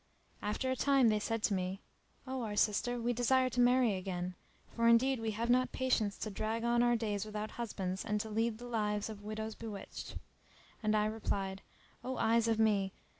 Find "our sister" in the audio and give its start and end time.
2.41-2.99